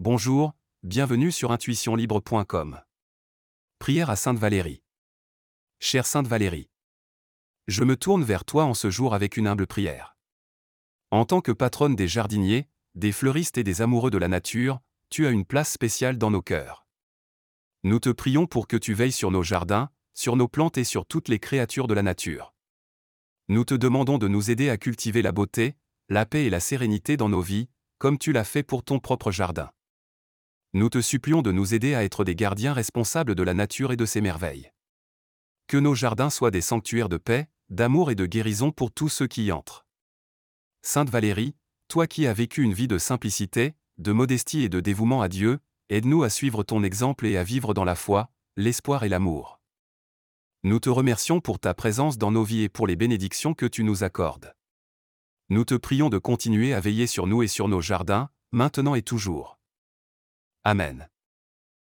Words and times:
Bonjour, 0.00 0.54
bienvenue 0.84 1.32
sur 1.32 1.50
intuitionlibre.com. 1.50 2.80
Prière 3.80 4.10
à 4.10 4.14
Sainte 4.14 4.38
Valérie. 4.38 4.80
Chère 5.80 6.06
Sainte 6.06 6.28
Valérie, 6.28 6.70
je 7.66 7.82
me 7.82 7.96
tourne 7.96 8.22
vers 8.22 8.44
toi 8.44 8.64
en 8.64 8.74
ce 8.74 8.90
jour 8.90 9.12
avec 9.12 9.36
une 9.36 9.48
humble 9.48 9.66
prière. 9.66 10.16
En 11.10 11.24
tant 11.24 11.40
que 11.40 11.50
patronne 11.50 11.96
des 11.96 12.06
jardiniers, 12.06 12.68
des 12.94 13.10
fleuristes 13.10 13.58
et 13.58 13.64
des 13.64 13.82
amoureux 13.82 14.12
de 14.12 14.18
la 14.18 14.28
nature, 14.28 14.78
tu 15.10 15.26
as 15.26 15.30
une 15.30 15.44
place 15.44 15.72
spéciale 15.72 16.16
dans 16.16 16.30
nos 16.30 16.42
cœurs. 16.42 16.86
Nous 17.82 17.98
te 17.98 18.10
prions 18.10 18.46
pour 18.46 18.68
que 18.68 18.76
tu 18.76 18.94
veilles 18.94 19.10
sur 19.10 19.32
nos 19.32 19.42
jardins, 19.42 19.90
sur 20.14 20.36
nos 20.36 20.46
plantes 20.46 20.78
et 20.78 20.84
sur 20.84 21.06
toutes 21.06 21.26
les 21.26 21.40
créatures 21.40 21.88
de 21.88 21.94
la 21.94 22.04
nature. 22.04 22.54
Nous 23.48 23.64
te 23.64 23.74
demandons 23.74 24.18
de 24.18 24.28
nous 24.28 24.52
aider 24.52 24.70
à 24.70 24.76
cultiver 24.76 25.22
la 25.22 25.32
beauté, 25.32 25.74
la 26.08 26.24
paix 26.24 26.44
et 26.44 26.50
la 26.50 26.60
sérénité 26.60 27.16
dans 27.16 27.28
nos 27.28 27.42
vies, 27.42 27.68
comme 27.98 28.16
tu 28.16 28.30
l'as 28.30 28.44
fait 28.44 28.62
pour 28.62 28.84
ton 28.84 29.00
propre 29.00 29.32
jardin. 29.32 29.72
Nous 30.78 30.90
te 30.90 31.00
supplions 31.00 31.42
de 31.42 31.50
nous 31.50 31.74
aider 31.74 31.96
à 31.96 32.04
être 32.04 32.22
des 32.22 32.36
gardiens 32.36 32.72
responsables 32.72 33.34
de 33.34 33.42
la 33.42 33.52
nature 33.52 33.90
et 33.90 33.96
de 33.96 34.06
ses 34.06 34.20
merveilles. 34.20 34.70
Que 35.66 35.76
nos 35.76 35.96
jardins 35.96 36.30
soient 36.30 36.52
des 36.52 36.60
sanctuaires 36.60 37.08
de 37.08 37.16
paix, 37.16 37.48
d'amour 37.68 38.12
et 38.12 38.14
de 38.14 38.26
guérison 38.26 38.70
pour 38.70 38.92
tous 38.92 39.08
ceux 39.08 39.26
qui 39.26 39.46
y 39.46 39.50
entrent. 39.50 39.88
Sainte 40.82 41.10
Valérie, 41.10 41.56
toi 41.88 42.06
qui 42.06 42.28
as 42.28 42.32
vécu 42.32 42.62
une 42.62 42.74
vie 42.74 42.86
de 42.86 42.96
simplicité, 42.96 43.74
de 43.96 44.12
modestie 44.12 44.62
et 44.62 44.68
de 44.68 44.78
dévouement 44.78 45.20
à 45.20 45.28
Dieu, 45.28 45.58
aide-nous 45.88 46.22
à 46.22 46.30
suivre 46.30 46.62
ton 46.62 46.84
exemple 46.84 47.26
et 47.26 47.36
à 47.36 47.42
vivre 47.42 47.74
dans 47.74 47.84
la 47.84 47.96
foi, 47.96 48.30
l'espoir 48.56 49.02
et 49.02 49.08
l'amour. 49.08 49.60
Nous 50.62 50.78
te 50.78 50.90
remercions 50.90 51.40
pour 51.40 51.58
ta 51.58 51.74
présence 51.74 52.18
dans 52.18 52.30
nos 52.30 52.44
vies 52.44 52.62
et 52.62 52.68
pour 52.68 52.86
les 52.86 52.94
bénédictions 52.94 53.52
que 53.52 53.66
tu 53.66 53.82
nous 53.82 54.04
accordes. 54.04 54.54
Nous 55.48 55.64
te 55.64 55.74
prions 55.74 56.08
de 56.08 56.18
continuer 56.18 56.72
à 56.72 56.78
veiller 56.78 57.08
sur 57.08 57.26
nous 57.26 57.42
et 57.42 57.48
sur 57.48 57.66
nos 57.66 57.80
jardins, 57.80 58.30
maintenant 58.52 58.94
et 58.94 59.02
toujours. 59.02 59.57
Amen. 60.68 61.08